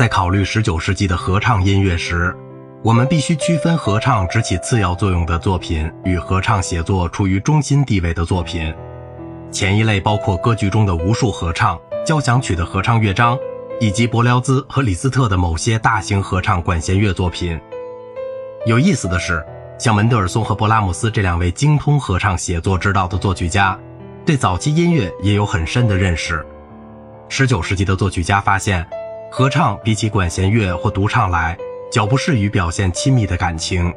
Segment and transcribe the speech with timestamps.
[0.00, 2.34] 在考虑19世纪的合唱音乐时，
[2.82, 8.74] 我们必须区分合唱只起次要作用的作品与合唱写作处于中心地位的作品。
[9.50, 13.38] 前一类包括歌剧中的无数合唱、交响曲的合唱乐章，
[13.78, 17.60] 以及伯辽兹和李斯特的某些大型合唱管弦乐作品。
[18.64, 19.44] 有意思的是，
[19.78, 23.78] 像门德尔松和勃拉姆斯这两位精通合唱写作之道的作曲家，
[24.24, 26.42] 对早期音乐也有很深的认识。
[27.28, 28.84] 19世纪的作曲家发现，
[29.32, 31.56] 合唱比起管弦乐或独唱来，
[31.90, 33.94] 较不适于表现亲密的感情。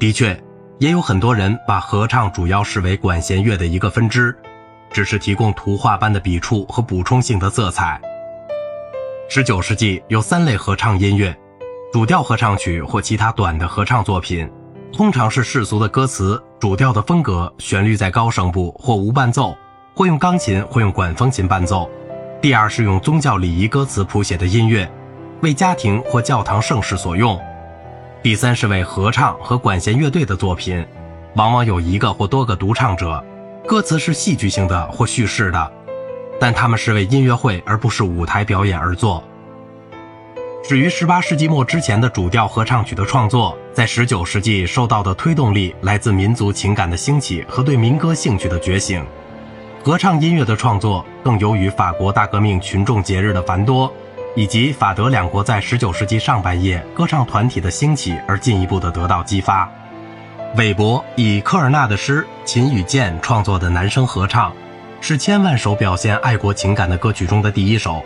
[0.00, 0.36] 的确，
[0.78, 4.36] 也有很多人把合唱主要视为管弦乐的一个分支。
[4.90, 8.00] 只是提供图画般的笔触和补充性的色彩。
[9.28, 11.36] 十九世纪有三类合唱音乐：
[11.92, 14.50] 主调合唱曲或其他短的合唱作品，
[14.90, 19.54] 通常是世俗的歌词、主调的风格、旋律在高声部或无伴奏，
[19.94, 21.88] 或用钢琴或用管风琴伴奏。
[22.40, 24.88] 第二是用宗教礼仪歌词谱写的音乐，
[25.42, 27.36] 为家庭或教堂盛事所用。
[28.22, 30.86] 第三是为合唱和管弦乐队的作品，
[31.34, 33.24] 往往有一个或多个独唱者。
[33.66, 35.72] 歌词是戏剧性的或叙事的，
[36.38, 39.22] 但他们是为音乐会而不是舞台表演而作。
[40.62, 49.04] 至于18世纪末之前的主调合唱曲的创作，在19世纪受到的推动力来自民族情感的兴起和对民歌兴趣的觉醒。
[49.88, 53.90] 合唱音乐的创作更由于法国大革命群众节日的繁多，
[54.36, 59.66] 以及法德两国在19世纪上半叶歌唱团体的兴起而进一步的得到激发。
[60.58, 64.52] 韦伯以科尔纳的诗《琴与剑》创作的男声合唱，
[65.00, 68.02] 是千万首表现爱国情感的歌曲中的第一首。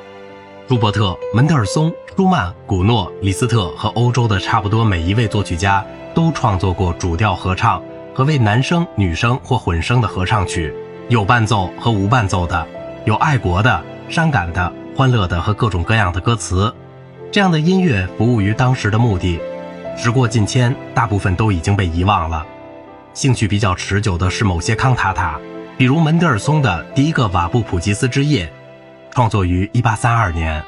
[0.69, 7.83] 舒伯特、门德尔松、舒曼、古诺、李斯特和欧洲的差不多每一位作曲家都创作过主调合唱
[8.15, 10.73] 和为男声、女声或混声的合唱曲，
[11.09, 12.67] 有伴奏和无伴奏的，
[13.05, 16.73] 有爱国的、伤感的、欢乐的和各种各样的歌词。
[17.31, 19.41] 这样的音乐服务于当时的目的。
[19.97, 22.47] 时过境迁，大部分都已经被遗忘了。
[23.13, 25.39] 兴趣比较持久的是某些康塔塔，
[25.77, 28.51] 比如门德尔松的第一个瓦布普吉斯之夜，
[29.11, 30.63] 创作于1832年；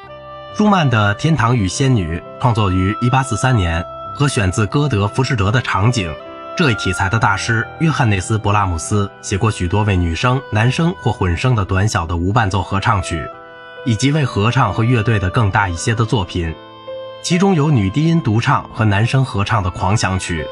[0.55, 6.13] 舒曼的《天堂与仙女》创作于1843年，和选自歌德《浮士德》的场景。
[6.57, 13.27] 这一题材的大师约翰内斯·勃拉姆斯写过许多为女声、男声或混声的短小的无伴奏合唱曲，
[13.85, 16.55] 以及为合唱和乐队的更大一些的作品。
[17.21, 20.47] 其中有女低音独唱和男声合唱的狂想曲，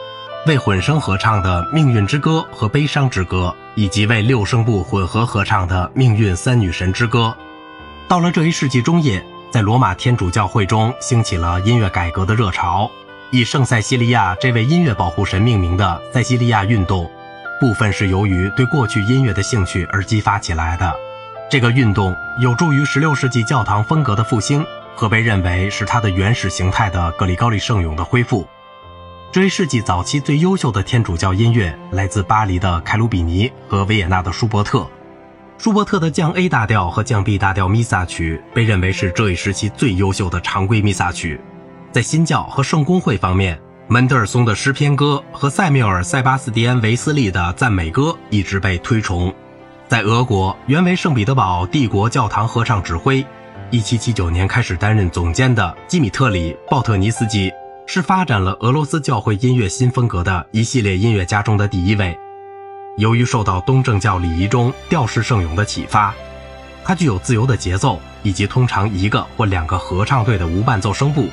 [0.45, 7.33] 为混声合唱的《命运之歌》和《悲伤之歌》，以及为六声部混合合唱的《命运三女神之歌》。
[8.09, 12.91] 到了这一世纪中叶，在罗马天主教会中兴起了音乐改革的热潮，
[13.33, 17.09] 以圣塞西利亚这位音乐保护神命名的塞西利亚运动，
[17.59, 20.93] 部分是由于对过去音乐的兴趣而激发起来的。
[21.49, 24.63] 这个运动有助于16世纪教堂风格的复兴。
[24.95, 28.47] 和被认为是它的原始形态的格里高利圣咏的恢复。
[29.31, 34.87] 这一世纪早期最优秀的天主教音乐来自巴黎的凯鲁比尼和维也纳的舒伯特。
[35.57, 41.41] 舒伯特的降 A 大调和降 B 大调弥撒曲被认为是这一时期最优秀的常规弥撒曲。
[41.93, 49.31] 在新教和圣公会方面，门德尔松的诗篇歌和塞缪尔·塞巴斯蒂安·维斯利的赞美歌一直被推崇。
[49.87, 53.23] 在俄国，原为圣彼得堡帝国教堂合唱指挥。
[53.69, 57.51] 一七七九年开始担任总监的基米特里·鲍特尼斯基
[57.85, 62.17] 是发展了俄罗斯教会音乐新风格的一系列音乐家中的第一位。
[62.97, 66.11] 由于受到东正教礼仪中调式圣咏的启发，
[66.83, 71.29] 它具有自由的节奏以及通常一个或两个合唱队的无伴奏声部，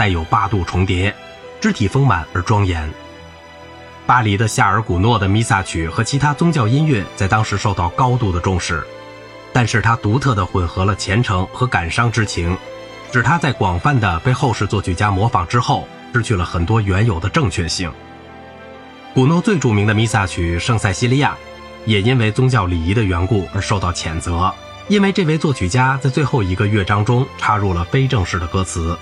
[0.00, 1.14] 带有八度重叠，
[1.60, 2.90] 肢体丰满而庄严。
[4.06, 8.82] 巴黎的夏尔古诺的弥撒曲和其他宗教音乐在当时受到高度的重视。
[9.52, 12.56] 但是它独特地混合了虔诚和感伤之情，
[13.12, 17.92] 使它在广泛的被后世作曲家模仿之后，失去了很多原有的正确性。
[19.12, 21.32] 古诺最著名的弥撒曲《圣塞西利亚》，
[21.84, 24.50] 也因为宗教礼仪的缘故而受到谴责，
[24.88, 28.98] 因为这位作曲家在最后一个乐章中插入了非正式的歌词。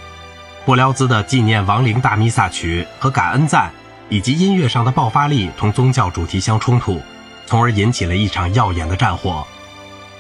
[0.69, 3.71] 布辽兹的纪念亡灵大弥撒曲和感恩赞，
[4.11, 7.01] 以及音乐上的爆发力同宗教主题相冲突，
[7.47, 9.47] 从而引起了一场耀眼的战火。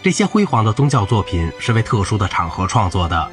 [0.03, 3.31] 这些辉煌的宗教作品是为特殊的场合创作的，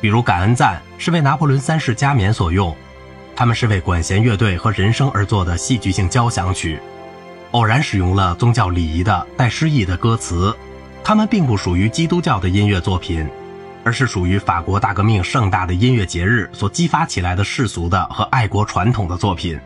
[0.00, 2.72] 比如《感恩赞》是为拿破仑三世加冕所用，
[3.34, 6.80] 他们是为管弦乐队和人声而作的戏剧性交响曲，
[7.50, 10.56] 偶然使用了宗教礼仪的带诗意的歌词，
[11.02, 13.28] 他们并不属于基督教的音乐作品，
[13.84, 19.58] 而是属于法国大革命盛大的音乐节日所激发起来的世俗的和爱国传统的作品。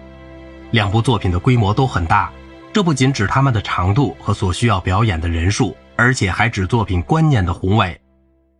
[0.70, 2.30] 两部作品的规模都很大，
[2.72, 5.76] 这不仅指他们的长度和所需要表演的人数。
[5.98, 7.98] 而且还指作品观念的宏伟。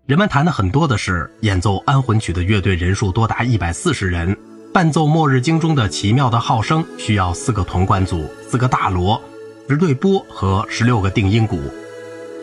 [0.06, 4.34] 人们谈的很多的是演奏安魂曲的乐队人数多达一百四十人，
[4.72, 9.22] 伴奏《末日经》中的奇妙的号声需要四个铜管组、四个大锣、
[9.68, 11.60] 十对钵和十六个定音鼓。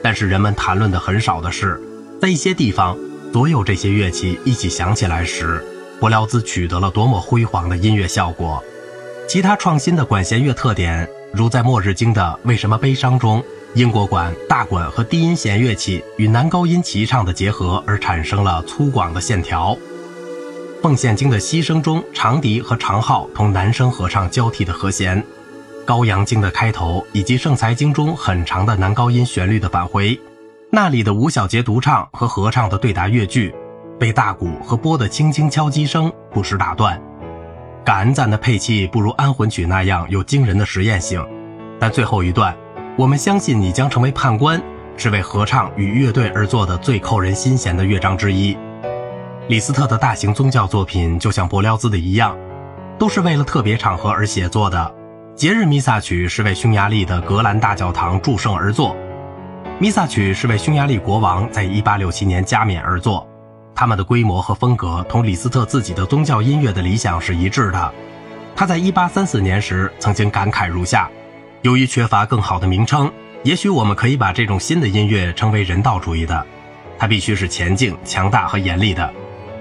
[0.03, 1.81] 但是人们谈论的很少的是，
[2.23, 2.97] 在一些地方，
[3.33, 5.61] 所有这些乐器一起响起来时，
[5.99, 8.63] 柏辽兹取得了多么辉煌的音乐效果。
[9.27, 13.43] 其他创新的管弦乐特点，如在《末日经》的“为什么悲伤”中。
[13.73, 19.77] 英国管、大管和低音弦乐器与男高音齐唱的结合，而产生了粗犷的线条。
[20.81, 25.21] 奉献经的牺牲中，长笛和长号同男声合唱交替的和弦。
[25.83, 30.17] 高阳经的开头，以及圣才经中很长的男高音旋律的返回。
[30.75, 33.53] 那里的五小节独唱和合唱的对答乐句，
[33.99, 36.99] 被大鼓和波的轻轻敲击声不时打断。
[37.85, 41.23] 感恩赞的配器不如安魂曲那样有惊人的实验性，
[41.79, 42.57] 但最后一段。
[42.97, 44.59] 我们相信你将成为判官，
[44.97, 48.57] 是为合唱与乐队而做的最扣人心弦的乐章之一。
[49.49, 52.35] 李斯特的大型宗教作品就像柏辽兹的一样，
[52.97, 54.95] 都是为了特别场合而写作的。
[55.35, 58.97] 节日弥撒曲是为匈牙利的格兰大教堂祝圣而作，
[59.83, 63.27] 弥撒曲是为匈牙利国王在1867年加冕而作。
[63.75, 67.93] 他们的规模和风格同李斯特自己的宗教音乐的理想是一致的。
[68.55, 71.11] 他在1834年时曾经感慨如下。
[71.63, 73.11] 由于缺乏更好的名称，
[73.43, 76.45] 也许我们可以把这种新的音乐称为人道主义的。
[76.97, 79.13] 它必须是前进、强大和严厉的，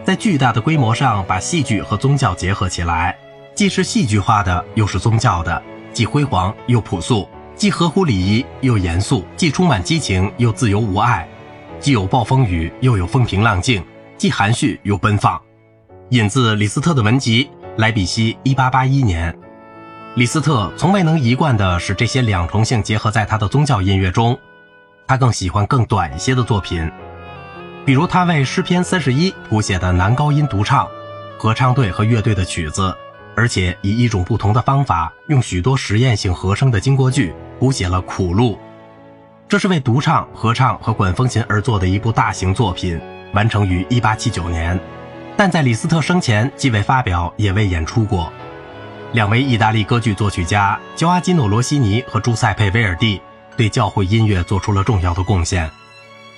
[0.04, 3.18] 在巨大的规模上把戏剧和宗教结合起来，
[3.56, 5.60] 既是戏剧化的，又是宗教的，
[5.92, 11.28] 既辉煌又朴素，既合乎礼仪又严肃，既充满激情又自由无碍，
[11.78, 13.84] 既有暴风雨又有风平浪静，
[14.16, 15.40] 既含蓄又奔放。
[16.10, 19.36] 引自李斯特的文集，莱比锡，一八八一年。
[20.14, 24.38] 李斯特从未能一贯地使这些两重性结合在他的宗教音乐中，
[25.06, 26.90] 他更喜欢更短一些的作品，
[27.86, 30.86] 比如他为诗篇三十一谱写的男高音独唱、
[31.38, 32.94] 合唱队和乐队的曲子，
[33.34, 37.32] 而且以一种不同的方法，用许多实验性和声的经过句
[37.62, 38.58] 谱写了苦路。
[39.48, 43.00] 这是为独唱、合唱和管风琴而作的一部大型作品，
[43.34, 44.76] 完成于一八七九年，
[45.36, 48.32] 但在李斯特生前既未发表，也未演出过。
[49.12, 53.22] 两位意大利歌剧作曲家乔阿基诺·罗西尼和朱塞佩·威尔蒂
[53.56, 55.70] 对教会音乐做出了重要的贡献。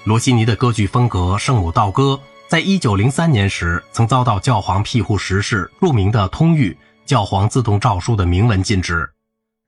[0.04, 6.76] 罗西尼的歌剧风格《圣母道歌》在一九零三年时曾遭到教皇庇护时事著名的通谕
[7.06, 9.08] 教皇自动诏书的明文禁止。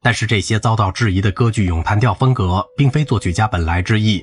[0.03, 4.23] 但是这些遭到质疑的歌剧咏叹调风格并非作曲家本来之意，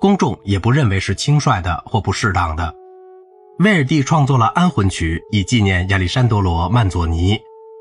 [0.00, 2.74] 公众也不认为是轻率的或不适当的。
[3.58, 7.38] 威尔蒂创作了安魂曲以纪念亚历山德罗·曼佐尼。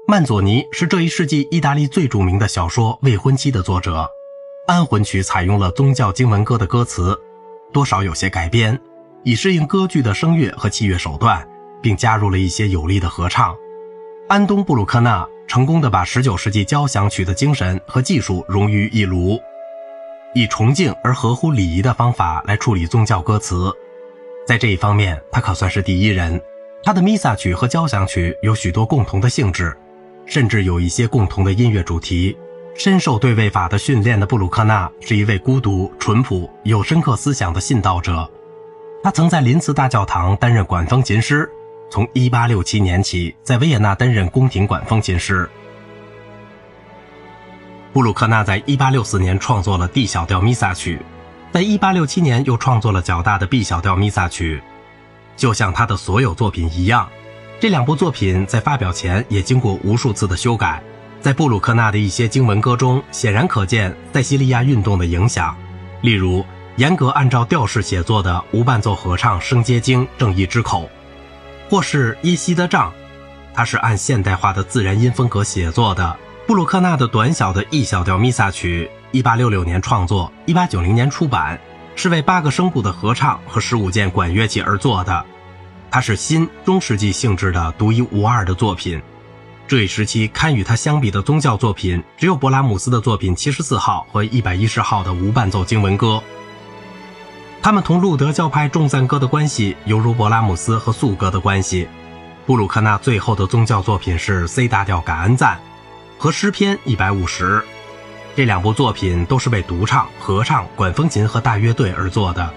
[0.07, 4.01] 曼佐尼是这一世纪意大利最著名的小说《未婚妻》的作者，
[4.67, 7.17] 《安魂曲》采用了宗教经文歌的歌词，
[7.71, 8.79] 多少有些改编，
[9.23, 11.47] 以适应歌剧的声乐和器乐手段，
[11.81, 13.55] 并加入了一些有力的合唱。
[14.27, 19.41] 安东·布鲁克纳成功的把19世纪交响曲的精神和技术融于一炉，
[20.35, 23.73] 以崇敬而合乎礼仪的方法来处理宗教歌词，
[24.47, 26.39] 在这一方面他可算是第一人。
[26.83, 29.75] 他的弥撒曲和交响曲有许多共同的性质。
[30.27, 32.37] 甚至有一些共同的音乐主题。
[32.75, 38.29] 深受对位法的训练的布鲁克纳是一位孤独、淳朴、有深刻思想的信道者。
[39.03, 41.49] 他曾在林茨大教堂担任管风琴师，
[41.89, 45.49] 从1867年起在维也纳担任宫廷管风琴师。
[47.91, 50.99] 布鲁克纳在1864年创作了 D 小调弥撒曲，
[51.51, 54.61] 在1867年又创作了较大的 B 小调弥撒曲。
[55.35, 57.09] 就像他的所有作品一样。
[57.59, 60.81] 这两部作品在发表前也经过无数次的修改，
[61.19, 65.57] 在布鲁克纳的一些经文歌中，显然可见塞西利亚运动的影响。
[66.01, 66.45] 例如，
[66.77, 70.89] 严格按照调式写作的无伴奏合唱《圣阶经》正义之口，
[71.69, 72.91] 或是耶西的杖，
[73.53, 76.17] 它是按现代化的自然音风格写作的。
[76.47, 81.59] 布鲁克纳的短小的 E 小调弥撒曲，1866年创作，1890年出版，
[81.95, 85.23] 是为八个声部的合唱和十五件管乐器而作的。
[85.91, 88.99] 它是新中世纪性质的独一无二的作品。
[89.67, 96.23] 这一时期堪与它相比的宗教作品，只有勃拉姆斯的作品七十四号和一百一十号的无伴奏经文歌。
[97.61, 101.87] 他们同路德教派众赞歌的关系，犹如勃拉姆斯和颂歌的关系。
[102.45, 105.59] 布鲁克纳最后的宗教作品是 C 大调感恩赞
[106.17, 107.61] 和诗篇一百五十，
[108.35, 112.49] 这两部作品都是为独唱、合唱、管风琴和大乐队而作的。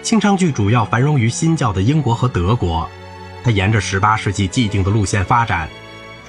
[0.00, 2.88] 清唱剧主要繁荣于新教的英国和德国，
[3.42, 5.68] 它沿着18世纪既定的路线发展。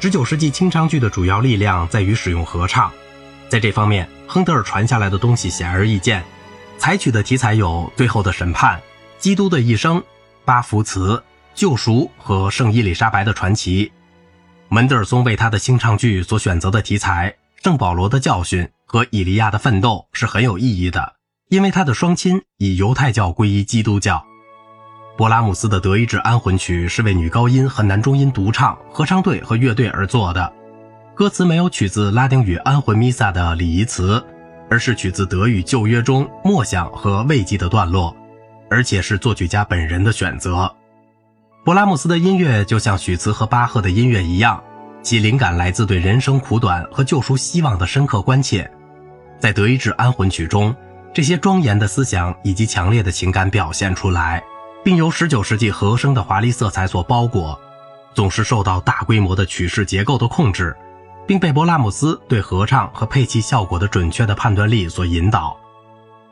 [0.01, 2.91] 19世纪清唱剧的主要力量在于使用合唱，
[3.47, 6.23] 在这方面，亨德尔传下来的东西显而易见。
[6.77, 8.77] 采取的题材有《最后的审判》
[9.17, 10.03] 《基督的一生、
[10.43, 11.21] 巴福词、
[11.53, 13.91] 救赎和圣伊丽莎白的传奇。
[14.69, 21.13] 门德尔松为他的清唱剧所选择的题材《圣保罗的教训》和《以利亚的奋斗》是很有意义的，
[21.49, 24.23] 因为他的双亲以犹太教皈依基督教。
[25.17, 30.53] 勃拉姆斯的《德意志安魂曲》是为女高音和男中音独唱、合唱队和乐队而作的，
[31.15, 34.23] 歌词没有取自拉丁语安魂弥撒的礼仪词，
[34.75, 38.13] 而是取自德语旧约中默想和慰藉的段落，
[38.69, 40.69] 而且是作曲家本人的选择。
[41.63, 44.61] 勃拉姆斯的音乐就像许茨和巴赫的音乐一样，
[45.01, 48.69] 其灵感来自对人生苦短和救赎希望的深刻关切。
[49.39, 50.75] 在《德意志安魂曲》中，
[51.13, 54.43] 这些庄严的思想以及强烈的情感表现出来。
[54.83, 57.57] 并由19世纪和声的华丽色彩所包裹，
[58.13, 60.75] 总是受到大规模的曲式结构的控制，
[61.27, 65.57] 并被勃拉姆斯对合唱和配器效果的准确的判断力所引导。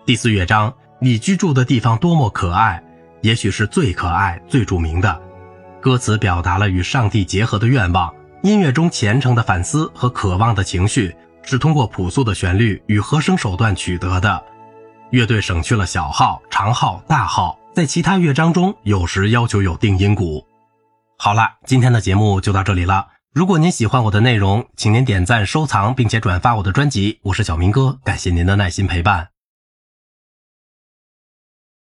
[0.06, 2.84] 第四乐章，你居住的地方多么可爱，
[3.22, 5.22] 也许是最可爱、最著名的。
[5.82, 14.44] 歌词表达了与上帝结合的愿望，音乐中虔诚的反思和渴望的情绪是通过朴素的旋律与和声手段取得的。
[15.12, 17.58] 乐队省去了小号、长号、大号。
[17.74, 20.46] 在其他乐章中，有时要求有定音鼓。
[21.18, 23.08] 好了，今天的节目就到这里了。
[23.34, 27.18] 如果您喜欢我的内容，请您点赞、收藏，并且转发我的专辑。
[27.24, 29.33] 我是小明哥，感谢您的耐心陪伴。